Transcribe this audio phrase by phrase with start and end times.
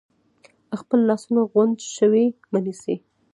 [0.81, 2.95] خپل لاسونه غونډ شوي مه نیسئ،